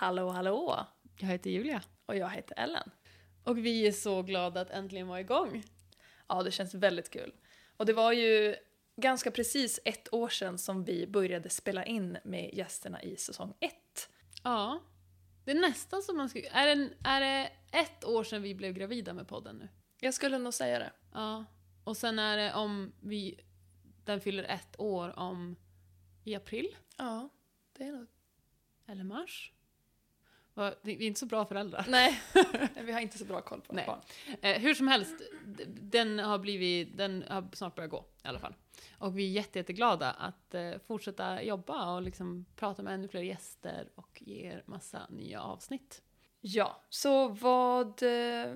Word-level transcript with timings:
Hallå 0.00 0.28
hallå! 0.28 0.86
Jag 1.18 1.28
heter 1.28 1.50
Julia. 1.50 1.82
Och 2.06 2.16
jag 2.16 2.30
heter 2.30 2.58
Ellen. 2.58 2.90
Och 3.44 3.58
vi 3.58 3.86
är 3.86 3.92
så 3.92 4.22
glada 4.22 4.60
att 4.60 4.70
äntligen 4.70 5.08
vara 5.08 5.20
igång. 5.20 5.64
Ja, 6.28 6.42
det 6.42 6.50
känns 6.50 6.74
väldigt 6.74 7.10
kul. 7.10 7.32
Och 7.76 7.86
det 7.86 7.92
var 7.92 8.12
ju 8.12 8.56
ganska 8.96 9.30
precis 9.30 9.80
ett 9.84 10.14
år 10.14 10.28
sedan 10.28 10.58
som 10.58 10.84
vi 10.84 11.06
började 11.06 11.48
spela 11.48 11.84
in 11.84 12.18
med 12.24 12.54
gästerna 12.54 13.02
i 13.02 13.16
säsong 13.16 13.54
ett. 13.60 14.10
Ja. 14.42 14.80
Det 15.44 15.50
är 15.50 15.60
nästan 15.60 16.02
som 16.02 16.16
man 16.16 16.28
skulle... 16.28 16.48
Är 16.48 16.76
det, 16.76 16.90
är 17.04 17.20
det 17.20 17.50
ett 17.72 18.04
år 18.04 18.24
sedan 18.24 18.42
vi 18.42 18.54
blev 18.54 18.72
gravida 18.72 19.14
med 19.14 19.28
podden 19.28 19.56
nu? 19.56 19.68
Jag 20.00 20.14
skulle 20.14 20.38
nog 20.38 20.54
säga 20.54 20.78
det. 20.78 20.92
Ja. 21.14 21.44
Och 21.84 21.96
sen 21.96 22.18
är 22.18 22.36
det 22.36 22.54
om 22.54 22.92
vi... 23.00 23.40
Den 24.04 24.20
fyller 24.20 24.44
ett 24.44 24.80
år 24.80 25.18
om... 25.18 25.56
I 26.24 26.34
april? 26.34 26.76
Ja, 26.98 27.28
det 27.72 27.84
är 27.84 27.92
nog... 27.92 28.06
Eller 28.86 29.04
mars? 29.04 29.52
Vi 30.82 30.92
är 30.92 31.00
inte 31.06 31.20
så 31.20 31.26
bra 31.26 31.44
föräldrar. 31.46 31.84
Nej, 31.88 32.20
vi 32.84 32.92
har 32.92 33.00
inte 33.00 33.18
så 33.18 33.24
bra 33.24 33.40
koll 33.40 33.60
på 33.60 33.72
Nej. 33.74 33.86
barn. 33.86 34.00
Eh, 34.42 34.60
hur 34.60 34.74
som 34.74 34.88
helst, 34.88 35.14
den 35.80 36.18
har, 36.18 36.38
blivit, 36.38 36.96
den 36.96 37.24
har 37.28 37.48
snart 37.52 37.74
börjat 37.74 37.90
gå 37.90 38.04
i 38.24 38.28
alla 38.28 38.38
fall. 38.38 38.54
Och 38.98 39.18
vi 39.18 39.24
är 39.24 39.30
jätte, 39.30 39.58
jätteglada 39.58 40.10
att 40.10 40.54
eh, 40.54 40.72
fortsätta 40.86 41.42
jobba 41.42 41.94
och 41.94 42.02
liksom 42.02 42.44
prata 42.56 42.82
med 42.82 42.94
ännu 42.94 43.08
fler 43.08 43.22
gäster 43.22 43.88
och 43.94 44.22
ge 44.26 44.46
er 44.46 44.62
massa 44.66 45.06
nya 45.10 45.42
avsnitt. 45.42 46.02
Ja, 46.40 46.82
så 46.88 47.28
vad, 47.28 48.02
eh, 48.02 48.54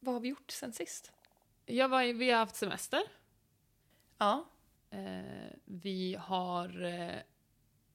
vad 0.00 0.14
har 0.14 0.20
vi 0.20 0.28
gjort 0.28 0.50
sen 0.50 0.72
sist? 0.72 1.12
I- 1.66 2.12
vi 2.12 2.30
har 2.30 2.38
haft 2.38 2.56
semester. 2.56 3.02
Ja, 4.18 4.44
Eh, 4.90 5.50
vi 5.64 6.14
har 6.20 6.82
eh, 6.84 7.20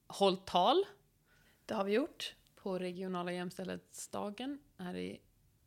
hållit 0.06 0.46
tal 0.46 0.84
det 1.66 1.74
har 1.74 1.84
vi 1.84 1.92
gjort. 1.92 2.34
På 2.62 2.78
regionala 2.78 3.32
jämställdhetsdagen 3.32 4.58
här 4.78 4.96
i 4.96 5.20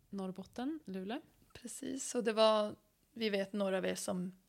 Norrbotten, 0.09 0.79
Luleå. 0.85 1.21
Precis, 1.53 2.15
och 2.15 2.23
det 2.23 2.33
var, 2.33 2.75
vi 3.13 3.29
vet 3.29 3.53
några 3.53 3.77
av 3.77 3.85
er 3.85 3.95
som 3.95 4.39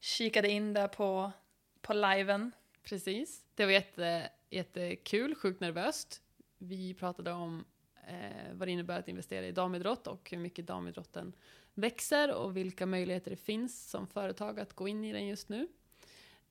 kikade 0.00 0.48
in 0.48 0.72
där 0.72 0.88
på, 0.88 1.32
på 1.80 1.92
liven. 1.92 2.52
Precis. 2.82 3.44
Det 3.54 3.64
var 3.64 3.72
jätte, 3.72 4.30
jättekul, 4.50 5.34
sjukt 5.34 5.60
nervöst. 5.60 6.22
Vi 6.58 6.94
pratade 6.94 7.32
om 7.32 7.64
eh, 8.08 8.52
vad 8.52 8.68
det 8.68 8.72
innebär 8.72 8.98
att 8.98 9.08
investera 9.08 9.46
i 9.46 9.52
damidrott 9.52 10.06
och 10.06 10.30
hur 10.30 10.38
mycket 10.38 10.66
damidrotten 10.66 11.32
växer 11.74 12.34
och 12.34 12.56
vilka 12.56 12.86
möjligheter 12.86 13.30
det 13.30 13.36
finns 13.36 13.90
som 13.90 14.06
företag 14.06 14.60
att 14.60 14.72
gå 14.72 14.88
in 14.88 15.04
i 15.04 15.12
den 15.12 15.26
just 15.26 15.48
nu. 15.48 15.68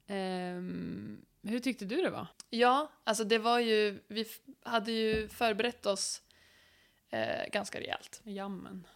Ehm, 0.07 1.25
hur 1.47 1.59
tyckte 1.59 1.85
du 1.85 2.01
det 2.01 2.09
var? 2.09 2.27
Ja, 2.49 2.91
alltså 3.03 3.23
det 3.23 3.37
var 3.37 3.59
ju, 3.59 3.99
vi 4.07 4.27
hade 4.63 4.91
ju 4.91 5.29
förberett 5.29 5.85
oss 5.85 6.21
eh, 7.09 7.47
ganska 7.51 7.79
rejält. 7.79 8.21
Jammen. 8.23 8.87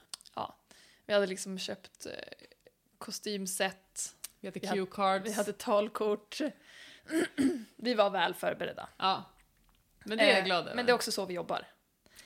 Vi 1.06 1.14
hade 1.14 1.28
liksom 1.28 1.60
köpt 1.60 2.06
eh, 2.06 2.12
kostymset, 2.98 4.16
Vi 4.40 4.48
hade 4.48 4.60
cue-cards. 4.60 5.24
vi 5.24 5.32
hade 5.32 5.54
talkort. 5.54 6.38
vi 7.76 7.94
var 7.94 8.10
väl 8.10 8.34
förberedda. 8.34 8.90
Ja. 8.98 9.24
Men 10.06 10.18
det 10.18 10.24
är 10.24 10.30
jag 10.30 10.38
Eh, 10.40 10.46
glad 10.46 10.60
över. 10.66 10.76
Men 10.76 10.86
det 10.86 10.92
är 10.92 10.94
också 10.94 11.12
så 11.12 11.26
vi 11.26 11.34
jobbar. 11.34 11.68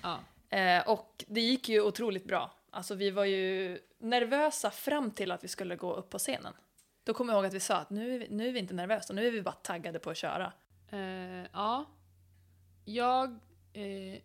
ja. 0.02 0.20
Eh, 0.58 0.88
och 0.88 1.24
det 1.28 1.42
gick 1.42 1.70
ju 1.70 1.82
otroligt 1.82 2.26
bra. 2.26 2.54
Alltså 2.70 2.96
vi 2.96 3.12
var 3.12 3.26
ju 3.26 3.80
nervösa 3.98 4.72
fram 4.72 5.12
till 5.12 5.32
att 5.32 5.44
vi 5.44 5.48
skulle 5.48 5.76
gå 5.76 5.94
upp 5.94 6.10
på 6.10 6.20
scenen. 6.20 6.54
Då 7.06 7.14
kommer 7.14 7.34
jag 7.34 7.38
ihåg 7.38 7.46
att 7.46 7.54
vi 7.54 7.60
sa 7.60 7.76
att 7.76 7.90
nu 7.90 8.16
är 8.16 8.20
vi, 8.20 8.28
nu 8.30 8.48
är 8.48 8.52
vi 8.52 8.60
inte 8.60 8.74
nervösa, 8.74 9.14
nu 9.14 9.28
är 9.28 9.32
vi 9.32 9.42
bara 9.42 9.56
taggade 9.56 10.00
på 10.00 10.10
att 10.10 10.18
köra. 10.18 10.54
Eh, 10.92 11.46
ja. 11.54 11.86
Jag... 12.86 13.40
Eh, 13.74 14.22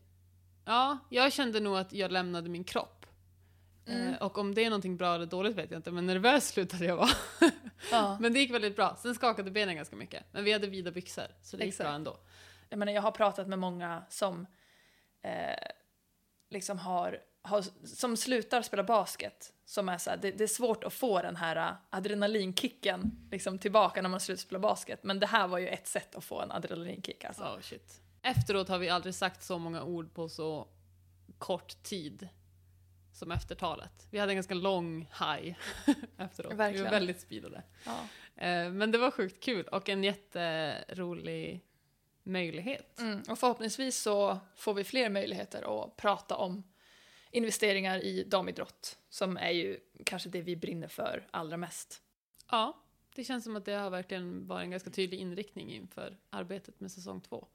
ja, 0.65 0.99
jag 1.09 1.33
kände 1.33 1.61
nog 1.61 1.77
att 1.77 1.93
jag 1.93 2.13
lämnade 2.13 2.49
min 2.49 2.65
kropp. 2.65 3.07
Mm. 3.87 4.09
Eh, 4.09 4.23
och 4.23 4.39
om 4.39 4.55
det 4.55 4.65
är 4.65 4.71
någonting 4.71 4.97
bra 4.97 5.15
eller 5.15 5.27
dåligt 5.27 5.57
vet 5.57 5.71
jag 5.71 5.79
inte, 5.79 5.91
men 5.91 6.07
nervös 6.07 6.49
slutade 6.49 6.85
jag 6.85 6.97
vara. 6.97 7.09
Ja. 7.91 8.19
men 8.21 8.33
det 8.33 8.39
gick 8.39 8.55
väldigt 8.55 8.77
bra. 8.77 8.97
Sen 8.99 9.15
skakade 9.15 9.51
benen 9.51 9.77
ganska 9.77 9.97
mycket. 9.97 10.25
Men 10.33 10.45
vi 10.45 10.53
hade 10.53 10.67
vida 10.67 10.91
byxor, 10.91 11.27
så 11.43 11.57
det 11.57 11.65
gick 11.65 11.75
Exakt. 11.75 11.89
bra 11.89 11.95
ändå. 11.95 12.17
Jag, 12.69 12.79
menar, 12.79 12.93
jag 12.93 13.03
har 13.03 13.11
pratat 13.11 13.49
med 13.49 13.59
många 13.59 14.03
som 14.09 14.47
eh, 15.23 15.69
liksom 16.51 16.79
har, 16.79 17.19
har, 17.43 17.87
som 17.87 18.17
slutar 18.17 18.63
spela 18.63 18.85
basket. 18.85 19.53
Som 19.65 19.89
är 19.89 19.99
så 19.99 20.11
här, 20.11 20.17
det, 20.17 20.31
det 20.31 20.45
är 20.45 20.49
svårt 20.49 20.85
att 20.85 20.93
få 20.93 21.23
den 21.23 21.37
här 21.37 21.57
eh, 21.57 21.75
adrenalinkicken 21.91 23.29
liksom, 23.31 23.59
tillbaka 23.59 24.03
när 24.03 24.09
man 24.09 24.21
slutar 24.21 24.41
spela 24.41 24.59
basket. 24.59 25.05
Men 25.05 25.21
det 25.21 25.27
här 25.27 25.49
var 25.49 25.59
ju 25.59 25.69
ett 25.69 25.87
sätt 25.87 26.15
att 26.15 26.25
få 26.25 26.41
en 26.41 26.53
adrenalinkick. 26.53 27.25
Alltså. 27.25 27.43
Oh, 27.43 27.61
shit. 27.61 28.03
Efteråt 28.23 28.69
har 28.69 28.79
vi 28.79 28.89
aldrig 28.89 29.15
sagt 29.15 29.43
så 29.43 29.59
många 29.59 29.83
ord 29.83 30.15
på 30.15 30.29
så 30.29 30.69
kort 31.39 31.83
tid 31.83 32.29
som 33.13 33.31
efter 33.31 33.55
talet. 33.55 34.07
Vi 34.11 34.19
hade 34.19 34.33
en 34.33 34.37
ganska 34.37 34.55
lång 34.55 35.01
high 35.01 35.57
efteråt. 36.19 36.53
Vi 36.53 36.57
Verkligen. 36.57 36.85
var 36.85 36.91
väldigt 36.91 37.21
speedade. 37.21 37.63
Ja. 37.85 37.99
Eh, 38.37 38.71
men 38.71 38.91
det 38.91 38.99
var 38.99 39.11
sjukt 39.11 39.43
kul 39.43 39.69
och 39.69 39.89
en 39.89 40.05
jätterolig 40.05 41.65
möjlighet. 42.23 42.99
Mm, 42.99 43.23
och 43.29 43.39
förhoppningsvis 43.39 44.03
så 44.03 44.39
får 44.57 44.75
vi 44.75 44.85
fler 44.85 45.09
möjligheter 45.11 45.85
att 45.85 45.97
prata 45.97 46.37
om 46.37 46.63
investeringar 47.31 48.05
i 48.05 48.25
damidrott, 48.25 48.99
som 49.09 49.37
är 49.37 49.51
ju 49.51 49.81
kanske 50.05 50.29
det 50.29 50.43
vi 50.43 50.57
brinner 50.57 50.89
för 50.89 51.27
allra 51.31 51.57
mest. 51.57 52.03
Ja, 52.51 52.83
det 53.15 53.25
känns 53.25 53.45
som 53.45 53.57
att 53.57 53.65
det 53.65 53.73
har 53.73 53.91
verkligen 53.91 54.47
varit 54.47 54.65
en 54.65 54.71
ganska 54.71 54.91
tydlig 54.91 55.19
inriktning 55.19 55.73
inför 55.73 56.17
arbetet 56.31 56.81
med 56.81 56.93
säsong 56.93 57.21
två. 57.21 57.47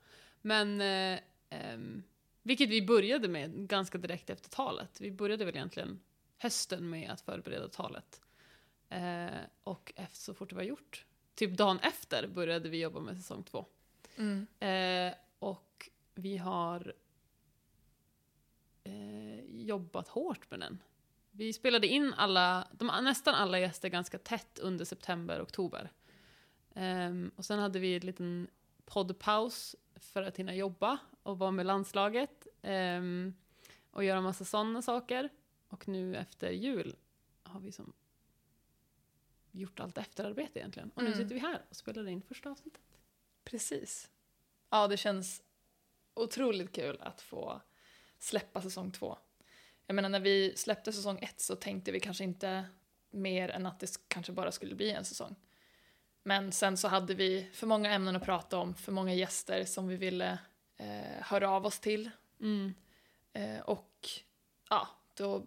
Men, 0.41 0.81
eh, 0.81 1.19
ehm, 1.50 2.03
vilket 2.41 2.69
vi 2.69 2.81
började 2.81 3.28
med 3.28 3.68
ganska 3.68 3.97
direkt 3.97 4.30
efter 4.30 4.50
talet. 4.50 5.02
Vi 5.02 5.12
började 5.12 5.46
väl 5.46 5.56
egentligen 5.56 6.00
hösten 6.38 6.90
med 6.90 7.09
att 7.09 7.22
förbereda 7.22 7.68
talet. 7.68 8.22
Eh, 8.90 9.28
och 9.63 9.94
efter, 9.96 10.18
så 10.18 10.34
fort 10.34 10.50
det 10.50 10.56
var 10.56 10.63
gjort, 10.63 11.06
typ 11.36 11.57
dagen 11.57 11.80
efter 11.80 12.28
började 12.28 12.69
vi 12.69 12.81
jobba 12.81 13.00
med 13.00 13.18
säsong 13.18 13.44
två. 13.44 13.66
Mm. 14.16 14.47
Eh, 14.59 15.18
och 15.40 15.90
vi 16.16 16.38
har 16.38 16.94
eh, 18.85 19.40
jobbat 19.46 20.07
hårt 20.07 20.51
med 20.51 20.59
den. 20.59 20.84
Vi 21.31 21.53
spelade 21.53 21.88
in 21.88 22.13
alla, 22.13 22.68
de, 22.72 22.88
nästan 23.03 23.35
alla 23.35 23.59
gäster 23.59 23.90
ganska 23.90 24.18
tätt 24.18 24.59
under 24.59 24.85
september, 24.85 25.41
oktober. 25.41 25.91
Ehm, 26.73 27.31
och 27.35 27.45
sen 27.45 27.59
hade 27.59 27.79
vi 27.79 27.95
en 27.95 28.01
liten 28.06 28.47
poddpaus 28.85 29.75
för 29.95 30.24
att 30.24 30.38
hinna 30.38 30.56
jobba 30.56 30.97
och 31.24 31.38
vara 31.40 31.51
med 31.51 31.66
landslaget 31.66 32.47
ehm, 32.62 33.34
och 33.91 34.03
göra 34.03 34.22
massa 34.22 34.45
sådana 34.45 34.81
saker. 34.81 35.29
Och 35.68 35.88
nu 35.88 36.16
efter 36.16 36.50
jul 36.51 36.95
har 37.44 37.59
vi 37.59 37.72
som 37.72 37.94
gjort 39.51 39.79
allt 39.79 39.97
efterarbete 39.97 40.59
egentligen. 40.59 40.91
Och 40.95 41.03
nu 41.03 41.07
Mm. 41.07 41.19
sitter 41.19 41.35
vi 41.35 41.40
här 41.41 41.62
och 41.69 41.75
spelar 41.75 42.07
in 42.07 42.22
första 42.22 42.50
avsnittet. 42.51 42.81
Precis. 43.44 44.09
Ja, 44.69 44.88
det 44.88 44.97
känns 44.97 45.44
otroligt 46.13 46.72
kul 46.75 46.97
att 47.01 47.22
få 47.22 47.62
släppa 48.19 48.61
säsong 48.61 48.91
två. 48.91 49.17
Jag 49.87 49.95
menar, 49.95 50.09
när 50.09 50.19
vi 50.19 50.53
släppte 50.55 50.93
säsong 50.93 51.19
ett 51.21 51.39
så 51.41 51.55
tänkte 51.55 51.91
vi 51.91 51.99
kanske 51.99 52.23
inte 52.23 52.65
mer 53.11 53.49
än 53.49 53.65
att 53.65 53.79
det 53.79 53.99
kanske 54.07 54.31
bara 54.31 54.51
skulle 54.51 54.75
bli 54.75 54.91
en 54.91 55.05
säsong. 55.05 55.35
Men 56.23 56.51
sen 56.51 56.77
så 56.77 56.87
hade 56.87 57.13
vi 57.13 57.49
för 57.53 57.67
många 57.67 57.91
ämnen 57.93 58.15
att 58.15 58.23
prata 58.25 58.57
om, 58.57 58.75
för 58.75 58.91
många 58.91 59.13
gäster 59.13 59.65
som 59.65 59.87
vi 59.87 59.95
ville 59.95 60.39
eh, 60.77 61.21
höra 61.21 61.49
av 61.49 61.65
oss 61.65 61.79
till. 61.79 62.09
Mm. 62.39 62.73
Eh, 63.33 63.59
och 63.59 64.09
ja, 64.69 64.87
då 65.13 65.45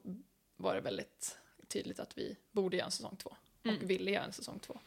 var 0.56 0.74
det 0.74 0.80
väldigt 0.80 1.38
tydligt 1.68 2.00
att 2.00 2.18
vi 2.18 2.36
borde 2.52 2.76
göra 2.76 2.86
en 2.86 2.90
säsong 2.92 3.16
två. 3.16 3.36
Och 3.60 3.66
Mm. 3.66 3.86
ville 3.86 4.10
göra 4.10 4.24
en 4.24 4.32
säsong 4.32 4.58
två. 4.58 4.78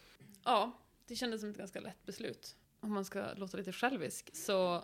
Ja, 0.43 0.71
det 1.05 1.15
kändes 1.15 1.41
som 1.41 1.49
ett 1.49 1.57
ganska 1.57 1.79
lätt 1.79 2.05
beslut. 2.05 2.55
Om 2.79 2.93
man 2.93 3.05
ska 3.05 3.33
låta 3.33 3.57
lite 3.57 3.71
självisk. 3.71 4.29
Så 4.35 4.83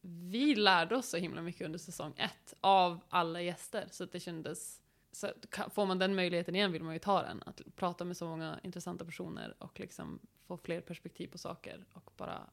vi 0.00 0.54
lärde 0.54 0.96
oss 0.96 1.08
så 1.08 1.16
himla 1.16 1.42
mycket 1.42 1.64
under 1.66 1.78
säsong 1.78 2.14
ett 2.16 2.54
av 2.60 3.00
alla 3.08 3.42
gäster. 3.42 3.88
Så 3.90 4.04
att 4.04 4.12
det 4.12 4.20
kändes... 4.20 4.82
Så 5.12 5.32
får 5.70 5.86
man 5.86 5.98
den 5.98 6.14
möjligheten 6.14 6.56
igen 6.56 6.72
vill 6.72 6.82
man 6.82 6.92
ju 6.92 6.98
ta 6.98 7.22
den. 7.22 7.42
Att 7.46 7.60
prata 7.76 8.04
med 8.04 8.16
så 8.16 8.28
många 8.28 8.60
intressanta 8.62 9.04
personer 9.04 9.54
och 9.58 9.80
liksom 9.80 10.18
få 10.46 10.56
fler 10.56 10.80
perspektiv 10.80 11.26
på 11.28 11.38
saker 11.38 11.84
och 11.92 12.12
bara 12.16 12.50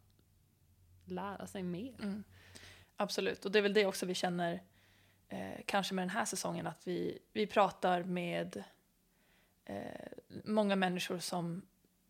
lära 1.06 1.48
sig 1.48 1.63
mer. 1.63 1.95
Mm. 2.01 2.24
Absolut, 2.95 3.45
och 3.45 3.51
det 3.51 3.60
är 3.60 3.63
väl 3.63 3.74
det 3.74 3.86
också 3.86 4.06
vi 4.06 4.13
känner 4.13 4.63
eh, 5.30 5.62
kanske 5.66 5.94
med 5.94 6.01
den 6.01 6.10
här 6.10 6.25
säsongen 6.25 6.68
att 6.68 6.88
vi, 6.88 7.19
vi 7.33 7.48
pratar 7.48 8.04
med 8.04 8.63
eh, 9.66 10.07
många 10.44 10.75
människor 10.75 11.19
som, 11.19 11.62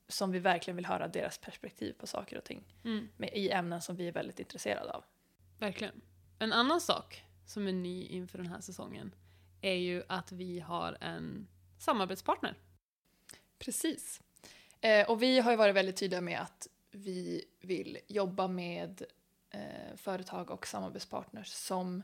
som 0.07 0.31
vi 0.31 0.39
verkligen 0.39 0.75
vill 0.75 0.85
höra 0.85 1.07
deras 1.07 1.37
perspektiv 1.37 1.93
på 1.93 2.07
saker 2.07 2.37
och 2.37 2.43
ting 2.43 2.63
Mm, 2.83 3.09
med, 3.17 3.29
i 3.33 3.49
ämnen 3.49 3.81
som 3.81 3.95
vi 3.95 4.07
är 4.07 4.11
väldigt 4.11 4.39
intresserade 4.39 4.91
av 4.91 5.03
verkligen. 5.59 6.01
En 6.39 6.53
annan 6.53 6.81
sak 6.81 7.23
som 7.45 7.67
är 7.67 7.71
ny 7.71 8.05
inför 8.07 8.37
den 8.37 8.47
här 8.47 8.61
säsongen 8.61 9.15
är 9.61 9.73
ju 9.73 10.03
att 10.07 10.31
vi 10.31 10.59
har 10.59 10.97
en 11.01 11.47
samarbetspartner. 11.79 12.55
Precis. 13.59 14.21
Eh, 14.81 15.09
och 15.09 15.21
vi 15.23 15.39
har 15.39 15.51
ju 15.51 15.57
varit 15.57 15.75
väldigt 15.75 15.97
tydliga 15.97 16.21
med 16.21 16.41
att 16.41 16.67
vi 16.91 17.45
vill 17.59 17.97
jobba 18.07 18.47
med 18.47 19.03
eh, 19.49 19.95
företag 19.95 20.51
och 20.51 20.67
samarbetspartners 20.67 21.47
som 21.47 22.03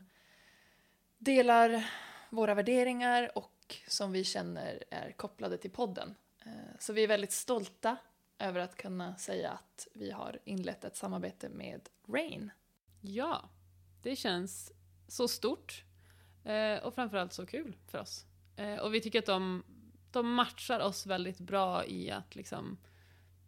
delar 1.18 1.90
våra 2.30 2.54
värderingar 2.54 3.38
och 3.38 3.76
som 3.88 4.12
vi 4.12 4.24
känner 4.24 4.84
är 4.90 5.12
kopplade 5.12 5.58
till 5.58 5.70
podden. 5.70 6.14
Eh, 6.46 6.78
så 6.78 6.92
vi 6.92 7.04
är 7.04 7.08
väldigt 7.08 7.32
stolta 7.32 7.96
över 8.38 8.60
att 8.60 8.76
kunna 8.76 9.16
säga 9.16 9.50
att 9.50 9.88
vi 9.92 10.10
har 10.10 10.38
inlett 10.44 10.84
ett 10.84 10.96
samarbete 10.96 11.48
med 11.48 11.88
Rain. 12.08 12.50
Ja, 13.06 13.50
det 14.02 14.16
känns 14.16 14.72
så 15.08 15.28
stort 15.28 15.84
eh, 16.44 16.76
och 16.76 16.94
framförallt 16.94 17.32
så 17.32 17.46
kul 17.46 17.76
för 17.86 17.98
oss. 17.98 18.26
Eh, 18.56 18.76
och 18.76 18.94
vi 18.94 19.00
tycker 19.00 19.18
att 19.18 19.26
de, 19.26 19.64
de 20.10 20.34
matchar 20.34 20.80
oss 20.80 21.06
väldigt 21.06 21.38
bra 21.38 21.86
i 21.86 22.10
att 22.10 22.36
liksom 22.36 22.78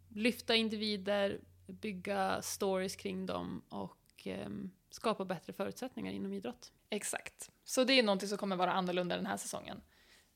lyfta 0.09 0.55
individer, 0.55 1.41
bygga 1.67 2.41
stories 2.41 2.95
kring 2.95 3.25
dem 3.25 3.61
och 3.69 4.27
eh, 4.27 4.49
skapa 4.89 5.25
bättre 5.25 5.53
förutsättningar 5.53 6.11
inom 6.11 6.33
idrott. 6.33 6.71
Exakt. 6.89 7.51
Så 7.63 7.83
det 7.83 7.93
är 7.93 8.03
någonting 8.03 8.29
som 8.29 8.37
kommer 8.37 8.55
vara 8.55 8.73
annorlunda 8.73 9.15
den 9.15 9.25
här 9.25 9.37
säsongen. 9.37 9.81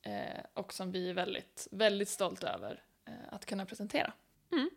Eh, 0.02 0.44
och 0.54 0.72
som 0.72 0.92
vi 0.92 1.10
är 1.10 1.14
väldigt, 1.14 1.68
väldigt 1.70 2.08
stolta 2.08 2.48
över 2.48 2.84
eh, 3.04 3.14
att 3.30 3.46
kunna 3.46 3.66
presentera. 3.66 4.12
Mm. 4.52 4.70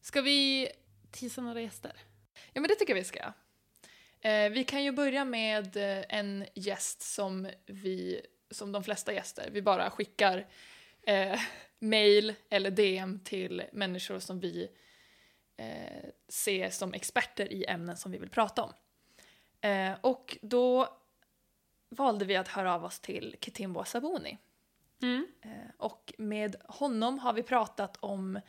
Ska 0.00 0.22
vi 0.22 0.68
tisa 1.10 1.42
några 1.42 1.60
gäster? 1.60 1.92
Ja, 2.52 2.60
men 2.60 2.68
det 2.68 2.74
tycker 2.74 2.92
jag 2.92 3.00
vi 3.00 3.04
ska 3.04 3.18
göra. 3.18 3.34
Eh, 4.20 4.50
vi 4.50 4.64
kan 4.64 4.84
ju 4.84 4.92
börja 4.92 5.24
med 5.24 5.76
eh, 5.76 6.04
en 6.08 6.46
gäst 6.54 7.02
som 7.02 7.48
vi, 7.66 8.20
som 8.50 8.72
de 8.72 8.84
flesta 8.84 9.12
gäster, 9.12 9.48
vi 9.52 9.62
bara 9.62 9.90
skickar 9.90 10.46
eh, 11.02 11.40
mail 11.78 12.34
eller 12.48 12.70
DM 12.70 13.20
till 13.24 13.62
människor 13.72 14.18
som 14.18 14.40
vi 14.40 14.68
eh, 15.56 16.10
ser 16.28 16.70
som 16.70 16.94
experter 16.94 17.52
i 17.52 17.64
ämnen 17.64 17.96
som 17.96 18.12
vi 18.12 18.18
vill 18.18 18.30
prata 18.30 18.62
om. 18.62 18.72
Eh, 19.60 19.92
och 20.00 20.38
då 20.42 20.88
valde 21.88 22.24
vi 22.24 22.36
att 22.36 22.48
höra 22.48 22.74
av 22.74 22.84
oss 22.84 23.00
till 23.00 23.36
Kitimbo 23.40 23.84
Sabuni. 23.84 24.38
Mm. 25.02 25.26
Eh, 25.42 25.70
och 25.76 26.14
med 26.18 26.56
honom 26.64 27.18
har 27.18 27.32
vi 27.32 27.42
pratat 27.42 27.96
om 28.00 28.40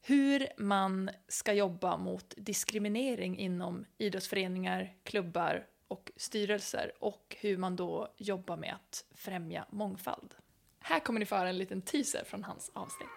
hur 0.00 0.48
man 0.56 1.10
ska 1.28 1.52
jobba 1.52 1.96
mot 1.96 2.34
diskriminering 2.36 3.38
inom 3.38 3.86
idrottsföreningar, 3.98 4.94
klubbar 5.02 5.66
och 5.88 6.10
styrelser 6.16 6.92
och 7.00 7.36
hur 7.40 7.56
man 7.56 7.76
då 7.76 8.14
jobbar 8.16 8.56
med 8.56 8.74
att 8.74 9.04
främja 9.14 9.66
mångfald. 9.70 10.34
Här 10.80 11.00
kommer 11.00 11.20
ni 11.20 11.26
få 11.26 11.36
höra 11.36 11.48
en 11.48 11.58
liten 11.58 11.82
teaser 11.82 12.24
från 12.24 12.44
hans 12.44 12.70
avsnitt. 12.74 13.08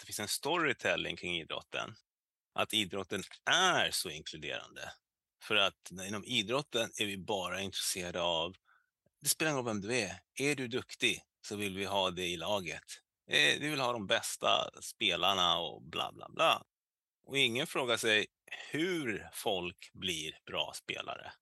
Det 0.00 0.06
finns 0.06 0.20
en 0.20 0.28
storytelling 0.28 1.16
kring 1.16 1.36
idrotten. 1.36 1.94
Att 2.52 2.74
idrotten 2.74 3.22
är 3.50 3.90
så 3.90 4.10
inkluderande. 4.10 4.92
För 5.42 5.56
att 5.56 5.90
inom 6.08 6.24
idrotten 6.24 6.90
är 7.00 7.06
vi 7.06 7.18
bara 7.18 7.60
intresserade 7.60 8.22
av, 8.22 8.54
det 9.20 9.28
spelar 9.28 9.50
ingen 9.50 9.64
roll 9.64 9.74
vem 9.74 9.80
du 9.80 9.96
är, 9.96 10.20
är 10.34 10.54
du 10.54 10.68
duktig 10.68 11.22
så 11.42 11.56
vill 11.56 11.76
vi 11.76 11.84
ha 11.84 12.10
det 12.10 12.26
i 12.26 12.36
laget. 12.36 13.03
Eh, 13.26 13.60
Vi 13.60 13.68
vill 13.68 13.80
ha 13.80 13.92
de 13.92 14.06
bästa 14.06 14.70
spelarna 14.80 15.58
och 15.58 15.82
bla 15.82 16.12
bla 16.12 16.28
bla. 16.28 16.62
Och 17.26 17.38
ingen 17.38 17.66
frågar 17.66 17.96
sig 17.96 18.26
hur 18.70 19.28
folk 19.32 19.90
blir 19.92 20.38
bra 20.46 20.72
spelare. 20.74 21.32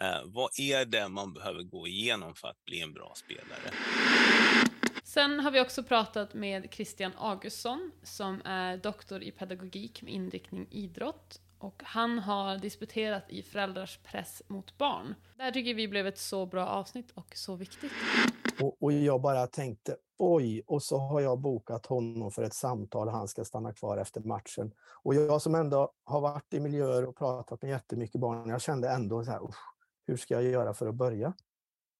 Eh, 0.00 0.20
vad 0.24 0.50
är 0.58 0.84
det 0.84 1.08
man 1.08 1.32
behöver 1.32 1.62
gå 1.62 1.86
igenom 1.86 2.34
för 2.34 2.48
att 2.48 2.64
bli 2.64 2.80
en 2.80 2.92
bra 2.92 3.12
spelare? 3.16 3.74
Sen 5.04 5.40
har 5.40 5.50
vi 5.50 5.60
också 5.60 5.82
pratat 5.82 6.34
med 6.34 6.68
Christian 6.72 7.12
Augustsson 7.18 7.90
som 8.02 8.42
är 8.44 8.76
doktor 8.76 9.22
i 9.22 9.30
pedagogik 9.30 10.02
med 10.02 10.12
inriktning 10.14 10.66
idrott. 10.70 11.40
Och 11.58 11.82
han 11.84 12.18
har 12.18 12.58
disputerat 12.58 13.24
i 13.28 13.42
föräldrars 13.42 13.98
press 13.98 14.42
mot 14.48 14.78
barn. 14.78 15.14
Det 15.36 15.42
här 15.42 15.50
tycker 15.50 15.74
vi 15.74 15.88
blev 15.88 16.06
ett 16.06 16.18
så 16.18 16.46
bra 16.46 16.66
avsnitt 16.66 17.10
och 17.14 17.36
så 17.36 17.56
viktigt. 17.56 17.92
Och, 18.60 18.82
och 18.82 18.92
jag 18.92 19.20
bara 19.20 19.46
tänkte, 19.46 19.96
oj, 20.18 20.62
och 20.66 20.82
så 20.82 20.98
har 20.98 21.20
jag 21.20 21.38
bokat 21.38 21.86
honom 21.86 22.30
för 22.30 22.42
ett 22.42 22.54
samtal. 22.54 23.08
Han 23.08 23.28
ska 23.28 23.44
stanna 23.44 23.72
kvar 23.72 23.96
efter 23.96 24.20
matchen. 24.20 24.74
Och 25.02 25.14
jag 25.14 25.42
som 25.42 25.54
ändå 25.54 25.92
har 26.04 26.20
varit 26.20 26.54
i 26.54 26.60
miljöer 26.60 27.04
och 27.04 27.16
pratat 27.16 27.62
med 27.62 27.70
jättemycket 27.70 28.20
barn, 28.20 28.48
jag 28.48 28.60
kände 28.60 28.88
ändå 28.88 29.24
så 29.24 29.30
här, 29.30 29.44
"Usch, 29.44 29.74
hur 30.06 30.16
ska 30.16 30.34
jag 30.34 30.42
göra 30.42 30.74
för 30.74 30.86
att 30.86 30.94
börja? 30.94 31.34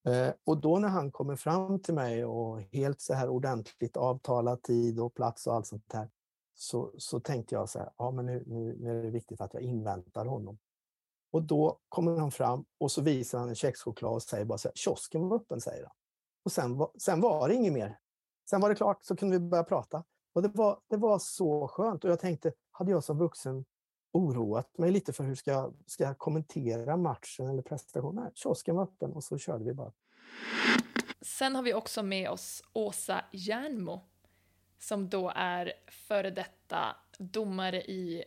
Eh, 0.06 0.34
och 0.44 0.60
då 0.60 0.78
när 0.78 0.88
han 0.88 1.10
kommer 1.12 1.36
fram 1.36 1.80
till 1.80 1.94
mig 1.94 2.24
och 2.24 2.60
helt 2.60 3.00
så 3.00 3.14
här 3.14 3.28
ordentligt 3.28 3.96
avtalad 3.96 4.62
tid 4.62 5.00
och 5.00 5.14
plats 5.14 5.46
och 5.46 5.54
allt 5.54 5.66
sånt 5.66 5.88
där, 5.90 6.10
så, 6.54 6.92
så 6.98 7.20
tänkte 7.20 7.54
jag 7.54 7.68
så 7.68 7.78
här, 7.78 7.90
ja 7.98 8.10
men 8.10 8.26
nu, 8.26 8.44
nu, 8.46 8.76
nu 8.80 8.98
är 8.98 9.02
det 9.02 9.10
viktigt 9.10 9.40
att 9.40 9.54
jag 9.54 9.62
inväntar 9.62 10.26
honom. 10.26 10.58
Och 11.30 11.42
då 11.42 11.78
kommer 11.88 12.16
han 12.18 12.30
fram 12.30 12.64
och 12.78 12.92
så 12.92 13.02
visar 13.02 13.38
han 13.38 13.48
en 13.48 13.54
kexchoklad 13.54 14.12
och 14.12 14.22
säger 14.22 14.44
bara 14.44 14.58
så 14.58 14.68
här, 14.68 14.74
kiosken 14.74 15.28
var 15.28 15.36
öppen, 15.36 15.60
säger 15.60 15.82
han. 15.82 15.92
Och 16.44 16.52
sen 16.52 16.76
var, 16.76 16.90
sen 16.98 17.20
var 17.20 17.48
det 17.48 17.54
inget 17.54 17.72
mer. 17.72 17.98
Sen 18.50 18.60
var 18.60 18.68
det 18.68 18.74
klart, 18.74 19.04
så 19.04 19.16
kunde 19.16 19.38
vi 19.38 19.48
börja 19.48 19.64
prata. 19.64 20.04
Och 20.32 20.42
det 20.42 20.48
var, 20.48 20.80
det 20.88 20.96
var 20.96 21.18
så 21.18 21.68
skönt. 21.68 22.04
Och 22.04 22.10
jag 22.10 22.20
tänkte, 22.20 22.52
hade 22.70 22.90
jag 22.90 23.04
som 23.04 23.18
vuxen 23.18 23.64
oroat 24.12 24.78
mig 24.78 24.90
lite 24.90 25.12
för 25.12 25.24
hur 25.24 25.34
ska 25.34 25.50
jag, 25.50 25.74
ska 25.86 26.04
jag 26.04 26.18
kommentera 26.18 26.96
matchen 26.96 27.48
eller 27.48 27.62
prestationen? 27.62 28.30
Kiosken 28.34 28.76
var 28.76 28.82
öppen 28.82 29.12
och 29.12 29.24
så 29.24 29.38
körde 29.38 29.64
vi 29.64 29.74
bara. 29.74 29.92
Sen 31.20 31.54
har 31.54 31.62
vi 31.62 31.74
också 31.74 32.02
med 32.02 32.30
oss 32.30 32.62
Åsa 32.72 33.24
Järnmo 33.32 34.00
som 34.78 35.08
då 35.08 35.32
är 35.34 35.72
före 35.86 36.30
detta 36.30 36.96
domare 37.18 37.82
i 37.82 38.24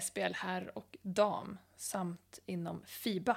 SBL 0.00 0.32
herr 0.34 0.78
och 0.78 0.98
dam 1.02 1.58
samt 1.76 2.38
inom 2.46 2.82
FIBA. 2.86 3.36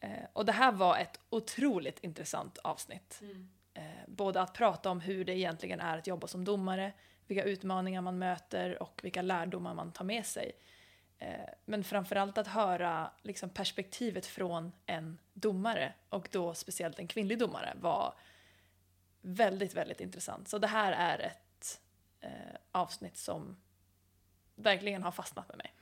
Eh, 0.00 0.24
och 0.32 0.44
det 0.44 0.52
här 0.52 0.72
var 0.72 0.96
ett 0.96 1.20
otroligt 1.30 1.98
intressant 2.04 2.58
avsnitt. 2.58 3.20
Eh, 3.74 3.82
både 4.06 4.40
att 4.40 4.54
prata 4.54 4.90
om 4.90 5.00
hur 5.00 5.24
det 5.24 5.38
egentligen 5.38 5.80
är 5.80 5.98
att 5.98 6.06
jobba 6.06 6.26
som 6.26 6.44
domare, 6.44 6.92
vilka 7.26 7.44
utmaningar 7.44 8.00
man 8.00 8.18
möter 8.18 8.82
och 8.82 9.00
vilka 9.02 9.22
lärdomar 9.22 9.74
man 9.74 9.92
tar 9.92 10.04
med 10.04 10.26
sig. 10.26 10.52
Eh, 11.18 11.48
men 11.64 11.84
framförallt 11.84 12.38
att 12.38 12.46
höra 12.46 13.10
liksom, 13.22 13.50
perspektivet 13.50 14.26
från 14.26 14.72
en 14.86 15.18
domare 15.32 15.92
och 16.08 16.28
då 16.30 16.54
speciellt 16.54 16.98
en 16.98 17.06
kvinnlig 17.06 17.38
domare 17.38 17.72
var 17.80 18.14
väldigt, 19.20 19.74
väldigt 19.74 20.00
intressant. 20.00 20.48
Så 20.48 20.58
det 20.58 20.66
här 20.66 20.92
är 20.92 21.18
ett 21.18 21.80
eh, 22.20 22.30
avsnitt 22.72 23.16
som 23.16 23.56
verkligen 24.54 25.02
har 25.02 25.12
fastnat 25.12 25.48
med 25.48 25.58
mig. 25.58 25.72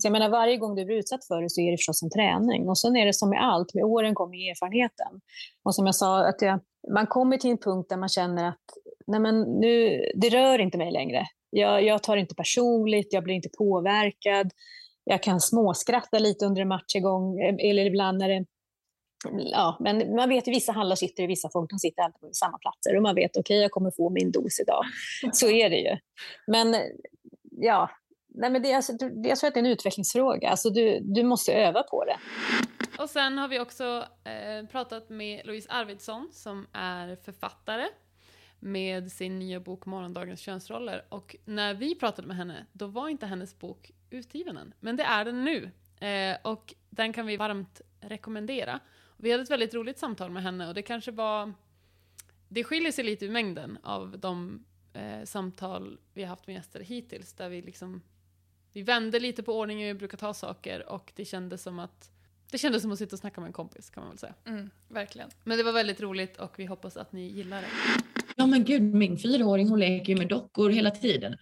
Så 0.00 0.06
jag 0.06 0.12
menar, 0.12 0.28
varje 0.28 0.56
gång 0.56 0.74
du 0.74 0.84
blir 0.84 0.96
utsatt 0.96 1.26
för 1.26 1.42
det 1.42 1.50
så 1.50 1.60
är 1.60 1.70
det 1.70 1.76
förstås 1.76 2.02
en 2.02 2.10
träning. 2.10 2.68
Och 2.68 2.78
sen 2.78 2.96
är 2.96 3.06
det 3.06 3.12
som 3.12 3.30
med 3.30 3.44
allt, 3.44 3.74
med 3.74 3.84
åren 3.84 4.14
kommer 4.14 4.50
erfarenheten. 4.50 5.20
Och 5.64 5.74
som 5.74 5.86
jag 5.86 5.94
sa, 5.94 6.28
att 6.28 6.42
jag, 6.42 6.60
man 6.92 7.06
kommer 7.06 7.36
till 7.36 7.50
en 7.50 7.58
punkt 7.58 7.86
där 7.88 7.96
man 7.96 8.08
känner 8.08 8.48
att 8.48 8.64
nej 9.06 9.20
men 9.20 9.40
nu, 9.40 10.02
det 10.14 10.28
rör 10.28 10.58
inte 10.58 10.78
mig 10.78 10.92
längre. 10.92 11.26
Jag, 11.50 11.84
jag 11.84 12.02
tar 12.02 12.16
det 12.16 12.20
inte 12.20 12.34
personligt, 12.34 13.12
jag 13.12 13.24
blir 13.24 13.34
inte 13.34 13.48
påverkad. 13.58 14.50
Jag 15.04 15.22
kan 15.22 15.40
småskratta 15.40 16.18
lite 16.18 16.46
under 16.46 16.62
en 16.62 16.68
matchgång, 16.68 17.40
eh, 17.40 17.70
eller 17.70 17.86
ibland 17.86 18.18
när 18.18 18.28
det 18.28 18.44
Ja, 19.30 19.76
men 19.80 20.14
man 20.14 20.28
vet 20.28 20.48
ju 20.48 20.52
vissa 20.52 20.72
hallar 20.72 20.96
sitter 20.96 21.22
i 21.22 21.26
vissa 21.26 21.50
folk, 21.52 21.70
de 21.70 21.78
sitter 21.78 22.02
alltid 22.02 22.20
på 22.20 22.28
samma 22.32 22.58
platser 22.58 22.96
och 22.96 23.02
man 23.02 23.14
vet 23.14 23.30
okej, 23.30 23.40
okay, 23.40 23.56
jag 23.56 23.70
kommer 23.70 23.90
få 23.90 24.10
min 24.10 24.32
dos 24.32 24.60
idag. 24.60 24.84
Så 25.32 25.50
är 25.50 25.70
det 25.70 25.76
ju. 25.76 25.96
Men 26.46 26.76
ja, 27.50 27.90
nej, 28.34 28.50
men 28.50 28.62
det 28.62 28.72
är, 28.72 28.76
alltså, 28.76 28.92
jag 29.24 29.38
tror 29.38 29.48
att 29.48 29.54
det 29.54 29.60
är 29.60 29.64
en 29.64 29.70
utvecklingsfråga. 29.70 30.48
Alltså, 30.48 30.70
du, 30.70 31.00
du 31.00 31.22
måste 31.22 31.52
öva 31.52 31.82
på 31.82 32.04
det. 32.04 32.18
Och 32.98 33.10
sen 33.10 33.38
har 33.38 33.48
vi 33.48 33.60
också 33.60 34.06
eh, 34.24 34.66
pratat 34.66 35.08
med 35.08 35.46
Louise 35.46 35.70
Arvidsson 35.70 36.28
som 36.32 36.66
är 36.72 37.16
författare 37.16 37.88
med 38.60 39.12
sin 39.12 39.38
nya 39.38 39.60
bok 39.60 39.86
Morgondagens 39.86 40.40
könsroller. 40.40 41.04
Och 41.08 41.36
när 41.44 41.74
vi 41.74 41.94
pratade 41.94 42.28
med 42.28 42.36
henne, 42.36 42.66
då 42.72 42.86
var 42.86 43.08
inte 43.08 43.26
hennes 43.26 43.58
bok 43.58 43.90
utgiven 44.10 44.56
än. 44.56 44.74
Men 44.80 44.96
det 44.96 45.02
är 45.02 45.24
den 45.24 45.44
nu. 45.44 45.70
Eh, 46.06 46.36
och 46.42 46.74
den 46.90 47.12
kan 47.12 47.26
vi 47.26 47.36
varmt 47.36 47.80
rekommendera. 48.00 48.80
Vi 49.16 49.30
hade 49.30 49.42
ett 49.42 49.50
väldigt 49.50 49.74
roligt 49.74 49.98
samtal 49.98 50.30
med 50.30 50.42
henne 50.42 50.68
och 50.68 50.74
det 50.74 50.82
kanske 50.82 51.10
var... 51.10 51.52
Det 52.48 52.64
skiljer 52.64 52.92
sig 52.92 53.04
lite 53.04 53.24
i 53.24 53.28
mängden 53.28 53.78
av 53.82 54.18
de 54.18 54.64
eh, 54.92 55.24
samtal 55.24 55.98
vi 56.14 56.22
har 56.22 56.28
haft 56.28 56.46
med 56.46 56.54
gäster 56.54 56.80
hittills, 56.80 57.32
där 57.32 57.48
vi 57.48 57.62
liksom... 57.62 58.02
Vi 58.72 58.82
vände 58.82 59.20
lite 59.20 59.42
på 59.42 59.58
ordningen 59.58 59.88
vi 59.88 59.94
brukar 59.94 60.18
ta 60.18 60.34
saker 60.34 60.92
och 60.92 61.12
det 61.16 61.24
kändes 61.24 61.62
som 61.62 61.78
att... 61.78 62.10
Det 62.50 62.58
kändes 62.58 62.82
som 62.82 62.92
att 62.92 62.98
sitta 62.98 63.16
och 63.16 63.20
snacka 63.20 63.40
med 63.40 63.48
en 63.48 63.52
kompis 63.52 63.90
kan 63.90 64.02
man 64.02 64.10
väl 64.10 64.18
säga. 64.18 64.34
Mm, 64.46 64.70
verkligen. 64.88 65.30
Men 65.44 65.58
det 65.58 65.64
var 65.64 65.72
väldigt 65.72 66.00
roligt 66.00 66.36
och 66.36 66.58
vi 66.58 66.66
hoppas 66.66 66.96
att 66.96 67.12
ni 67.12 67.28
gillar 67.28 67.60
det. 67.60 67.68
Ja 68.36 68.46
men 68.46 68.64
gud, 68.64 68.82
min 68.82 69.18
fyraåring 69.18 69.68
hon 69.68 69.80
leker 69.80 70.12
ju 70.12 70.18
med 70.18 70.28
dockor 70.28 70.70
hela 70.70 70.90
tiden. 70.90 71.36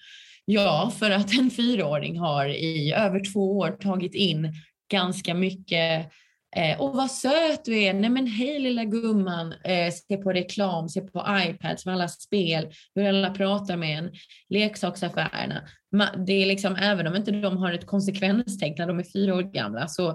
Ja, 0.44 0.92
för 0.98 1.10
att 1.10 1.38
en 1.38 1.50
fyraåring 1.50 2.18
har 2.18 2.48
i 2.48 2.92
över 2.92 3.32
två 3.32 3.58
år 3.58 3.70
tagit 3.70 4.14
in 4.14 4.52
ganska 4.90 5.34
mycket 5.34 6.12
Eh, 6.56 6.80
och 6.80 6.94
vad 6.94 7.10
söt 7.10 7.64
du 7.64 7.78
är! 7.82 7.94
Nej 7.94 8.10
men 8.10 8.26
hej 8.26 8.58
lilla 8.58 8.84
gumman! 8.84 9.52
Eh, 9.64 9.92
se 9.92 10.16
på 10.16 10.32
reklam, 10.32 10.88
se 10.88 11.00
på 11.00 11.26
iPads 11.48 11.86
med 11.86 11.94
alla 11.94 12.08
spel, 12.08 12.72
hur 12.94 13.08
alla 13.08 13.30
pratar 13.30 13.76
med 13.76 13.98
en, 13.98 14.10
leksaksaffärerna. 14.48 15.62
Ma- 15.96 16.24
Det 16.26 16.32
är 16.32 16.46
liksom, 16.46 16.76
även 16.76 17.06
om 17.06 17.16
inte 17.16 17.30
de 17.30 17.56
har 17.56 17.72
ett 17.72 17.86
konsekvenstänk 17.86 18.78
när 18.78 18.86
de 18.86 18.98
är 18.98 19.12
fyra 19.12 19.34
år 19.34 19.42
gamla 19.42 19.88
så 19.88 20.10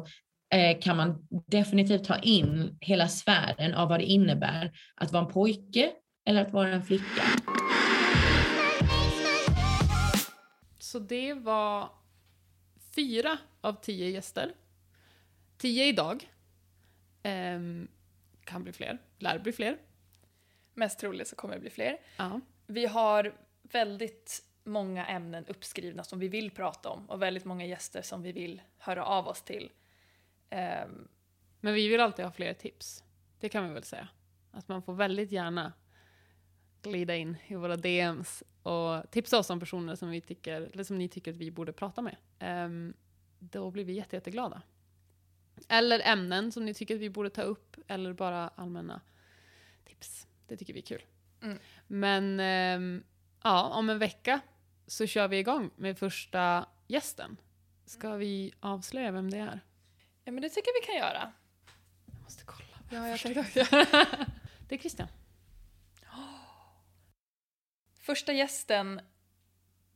eh, 0.53 0.79
kan 0.81 0.97
man 0.97 1.27
definitivt 1.47 2.03
ta 2.03 2.17
in 2.19 2.77
hela 2.81 3.07
sfären 3.07 3.73
av 3.73 3.89
vad 3.89 3.99
det 3.99 4.05
innebär 4.05 4.71
att 4.95 5.11
vara 5.11 5.25
en 5.25 5.31
pojke 5.31 5.91
eller 6.27 6.41
att 6.41 6.53
vara 6.53 6.69
en 6.69 6.83
flicka. 6.83 7.23
Så 10.79 10.99
det 10.99 11.33
var 11.33 11.89
fyra 12.95 13.37
av 13.61 13.73
tio 13.81 14.09
gäster. 14.09 14.51
Tio 15.57 15.85
idag. 15.85 16.31
Ehm, 17.23 17.87
kan 18.43 18.63
bli 18.63 18.73
fler, 18.73 18.97
lär 19.17 19.39
bli 19.39 19.51
fler. 19.51 19.77
Mest 20.73 20.99
troligt 20.99 21.27
så 21.27 21.35
kommer 21.35 21.53
det 21.53 21.59
bli 21.59 21.69
fler. 21.69 21.97
Ja. 22.17 22.39
Vi 22.67 22.85
har 22.85 23.33
väldigt 23.61 24.43
många 24.63 25.05
ämnen 25.05 25.45
uppskrivna 25.45 26.03
som 26.03 26.19
vi 26.19 26.27
vill 26.27 26.51
prata 26.51 26.89
om 26.89 27.09
och 27.09 27.21
väldigt 27.21 27.45
många 27.45 27.65
gäster 27.65 28.01
som 28.01 28.23
vi 28.23 28.31
vill 28.31 28.61
höra 28.77 29.05
av 29.05 29.27
oss 29.27 29.41
till. 29.41 29.71
Ehm, 30.49 31.07
Men 31.59 31.73
vi 31.73 31.87
vill 31.87 31.99
alltid 31.99 32.25
ha 32.25 32.31
fler 32.31 32.53
tips. 32.53 33.03
Det 33.39 33.49
kan 33.49 33.67
vi 33.67 33.73
väl 33.73 33.83
säga. 33.83 34.07
Att 34.51 34.67
man 34.67 34.81
får 34.81 34.93
väldigt 34.93 35.31
gärna 35.31 35.73
glida 36.81 37.15
in 37.15 37.37
i 37.47 37.55
våra 37.55 37.75
DMs 37.75 38.43
och 38.63 39.11
tipsa 39.11 39.37
oss 39.39 39.49
om 39.49 39.59
personer 39.59 39.95
som, 39.95 40.09
vi 40.09 40.21
tycker, 40.21 40.61
eller 40.61 40.83
som 40.83 40.97
ni 40.97 41.09
tycker 41.09 41.31
att 41.31 41.37
vi 41.37 41.51
borde 41.51 41.73
prata 41.73 42.01
med. 42.01 42.15
Ehm, 42.39 42.93
då 43.39 43.71
blir 43.71 43.85
vi 43.85 43.93
jätte, 43.93 44.15
jätteglada. 44.15 44.61
Eller 45.67 45.99
ämnen 45.99 46.51
som 46.51 46.65
ni 46.65 46.73
tycker 46.73 46.95
att 46.95 47.01
vi 47.01 47.09
borde 47.09 47.29
ta 47.29 47.41
upp, 47.41 47.77
eller 47.87 48.13
bara 48.13 48.47
allmänna 48.55 49.01
tips. 49.85 50.27
Det 50.47 50.57
tycker 50.57 50.73
vi 50.73 50.79
är 50.79 50.85
kul. 50.85 51.01
Mm. 51.41 51.59
Men 51.87 52.39
ehm, 52.39 53.03
ja, 53.43 53.63
om 53.63 53.89
en 53.89 53.99
vecka 53.99 54.39
så 54.87 55.07
kör 55.07 55.27
vi 55.27 55.37
igång 55.37 55.71
med 55.75 55.97
första 55.97 56.65
gästen. 56.87 57.37
Ska 57.85 58.15
vi 58.15 58.53
avslöja 58.59 59.11
vem 59.11 59.31
det 59.31 59.37
är? 59.37 59.59
ja 60.23 60.31
men 60.31 60.41
det 60.41 60.49
tycker 60.49 60.69
jag 60.69 60.81
vi 60.81 60.85
kan 60.85 60.95
göra. 60.95 61.33
Jag 62.05 62.21
måste 62.23 62.43
kolla. 62.45 62.77
Ja, 62.89 63.07
jag 63.07 63.19
tänkte. 63.19 63.67
Det 64.67 64.75
är 64.75 64.79
Christian. 64.79 65.07
Första 67.99 68.33
gästen 68.33 69.01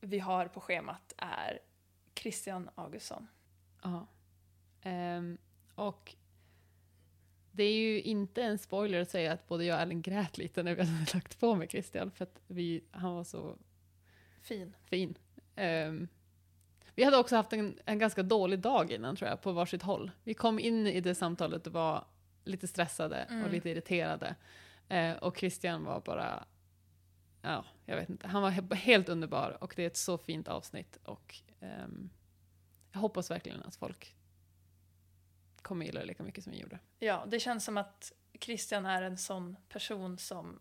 vi 0.01 0.19
har 0.19 0.47
på 0.47 0.61
schemat 0.61 1.13
är 1.17 1.59
Christian 2.15 2.69
Augustsson. 2.75 3.27
Ja. 3.83 4.07
Ehm, 4.81 5.37
och 5.79 6.15
det 7.51 7.63
är 7.63 7.73
ju 7.73 8.01
inte 8.01 8.43
en 8.43 8.57
spoiler 8.57 9.01
att 9.01 9.09
säga 9.09 9.33
att 9.33 9.47
både 9.47 9.65
jag 9.65 9.75
och 9.75 9.81
Ellen 9.81 10.01
grät 10.01 10.37
lite 10.37 10.63
när 10.63 10.75
vi 10.75 10.83
hade 10.83 11.05
lagt 11.13 11.39
på 11.39 11.55
med 11.55 11.71
Christian 11.71 12.11
för 12.11 12.23
att 12.23 12.41
vi, 12.47 12.83
han 12.91 13.15
var 13.15 13.23
så 13.23 13.55
Fin. 14.41 14.75
fin. 14.85 15.17
Ehm, 15.55 16.07
vi 16.95 17.03
hade 17.03 17.17
också 17.17 17.35
haft 17.35 17.53
en, 17.53 17.79
en 17.85 17.99
ganska 17.99 18.23
dålig 18.23 18.59
dag 18.59 18.91
innan 18.91 19.15
tror 19.15 19.29
jag, 19.29 19.41
på 19.41 19.51
varsitt 19.51 19.81
håll. 19.83 20.11
Vi 20.23 20.33
kom 20.33 20.59
in 20.59 20.87
i 20.87 21.01
det 21.01 21.15
samtalet 21.15 21.67
och 21.67 21.73
var 21.73 22.05
lite 22.43 22.67
stressade 22.67 23.15
Mm. 23.17 23.43
och 23.45 23.51
lite 23.51 23.69
irriterade. 23.69 24.35
Eh, 24.89 25.11
och 25.13 25.37
Christian 25.37 25.83
var 25.83 26.01
bara, 26.01 26.43
ja, 27.41 27.65
jag 27.85 27.95
vet 27.95 28.09
inte, 28.09 28.27
han 28.27 28.41
var 28.41 28.51
he- 28.51 28.73
helt 28.75 29.09
underbar 29.09 29.57
och 29.63 29.73
det 29.75 29.83
är 29.83 29.87
ett 29.87 29.97
så 29.97 30.17
fint 30.17 30.47
avsnitt 30.47 30.99
och 31.03 31.35
ehm, 31.59 32.09
jag 32.91 32.99
hoppas 32.99 33.31
verkligen 33.31 33.63
att 33.63 33.75
folk 33.75 34.15
kommer 35.69 35.85
gilla 35.85 35.99
det 35.99 36.05
lika 36.05 36.23
mycket 36.23 36.43
som 36.43 36.53
vi 36.53 36.59
gjorde. 36.59 36.79
Ja, 36.99 37.25
det 37.27 37.39
känns 37.39 37.65
som 37.65 37.77
att 37.77 38.11
Christian 38.39 38.85
är 38.85 39.01
en 39.01 39.17
sån 39.17 39.55
person 39.69 40.17
som 40.17 40.59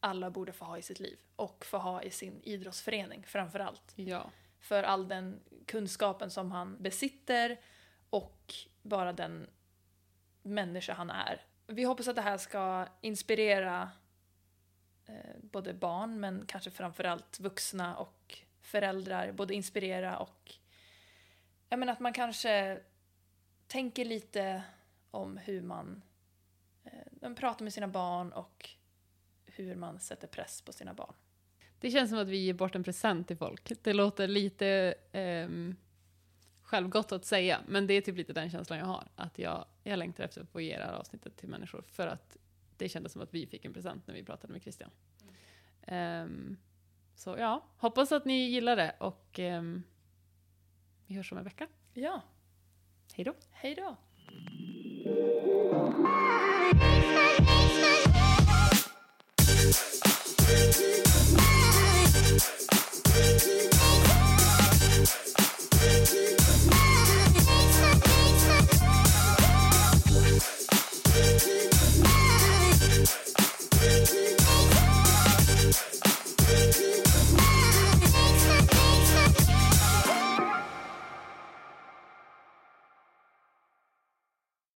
alla 0.00 0.30
borde 0.30 0.52
få 0.52 0.64
ha 0.64 0.78
i 0.78 0.82
sitt 0.82 1.00
liv 1.00 1.18
och 1.36 1.64
få 1.64 1.78
ha 1.78 2.02
i 2.02 2.10
sin 2.10 2.40
idrottsförening 2.42 3.24
framför 3.26 3.58
allt. 3.58 3.92
Ja. 3.96 4.30
För 4.60 4.82
all 4.82 5.08
den 5.08 5.40
kunskapen 5.66 6.30
som 6.30 6.52
han 6.52 6.82
besitter 6.82 7.60
och 8.10 8.54
bara 8.82 9.12
den 9.12 9.46
människa 10.42 10.92
han 10.92 11.10
är. 11.10 11.46
Vi 11.66 11.84
hoppas 11.84 12.08
att 12.08 12.16
det 12.16 12.22
här 12.22 12.38
ska 12.38 12.86
inspirera 13.00 13.90
eh, 15.06 15.36
både 15.40 15.74
barn 15.74 16.20
men 16.20 16.44
kanske 16.46 16.70
framförallt 16.70 17.40
vuxna 17.40 17.96
och 17.96 18.38
föräldrar. 18.60 19.32
Både 19.32 19.54
inspirera 19.54 20.18
och 20.18 20.54
jag 21.68 21.78
menar 21.78 21.92
att 21.92 22.00
man 22.00 22.12
kanske 22.12 22.80
tänker 23.72 24.04
lite 24.04 24.62
om 25.10 25.36
hur 25.36 25.62
man, 25.62 26.02
eh, 26.84 26.90
man 27.20 27.34
pratar 27.34 27.64
med 27.64 27.72
sina 27.72 27.88
barn 27.88 28.32
och 28.32 28.70
hur 29.46 29.74
man 29.76 30.00
sätter 30.00 30.28
press 30.28 30.62
på 30.62 30.72
sina 30.72 30.94
barn. 30.94 31.14
Det 31.80 31.90
känns 31.90 32.10
som 32.10 32.18
att 32.18 32.28
vi 32.28 32.36
ger 32.36 32.54
bort 32.54 32.74
en 32.74 32.84
present 32.84 33.28
till 33.28 33.36
folk. 33.36 33.72
Det 33.82 33.92
låter 33.92 34.28
lite 34.28 34.94
um, 35.12 35.76
självgott 36.62 37.12
att 37.12 37.24
säga, 37.24 37.60
men 37.68 37.86
det 37.86 37.94
är 37.94 38.00
typ 38.00 38.16
lite 38.16 38.32
den 38.32 38.50
känslan 38.50 38.78
jag 38.78 38.86
har. 38.86 39.08
Att 39.16 39.38
jag, 39.38 39.64
jag 39.82 39.98
längtar 39.98 40.24
efter 40.24 40.40
att 40.40 40.48
få 40.48 40.60
ge 40.60 40.78
det 40.78 40.84
här 40.84 40.92
avsnittet 40.92 41.36
till 41.36 41.48
människor 41.48 41.82
för 41.82 42.06
att 42.06 42.36
det 42.76 42.88
kändes 42.88 43.12
som 43.12 43.22
att 43.22 43.34
vi 43.34 43.46
fick 43.46 43.64
en 43.64 43.72
present 43.72 44.06
när 44.06 44.14
vi 44.14 44.24
pratade 44.24 44.52
med 44.52 44.62
Christian. 44.62 44.90
Ehm, 45.82 46.56
så 47.14 47.36
ja, 47.38 47.64
hoppas 47.76 48.12
att 48.12 48.24
ni 48.24 48.48
gillar 48.48 48.76
det 48.76 48.96
och 48.98 49.38
ehm, 49.38 49.82
vi 51.06 51.14
hörs 51.14 51.32
om 51.32 51.38
en 51.38 51.44
vecka. 51.44 51.66
Ja, 51.94 52.22
Hej 53.14 53.24
då! 53.24 53.34
hej 53.52 53.74
då! 53.74 53.96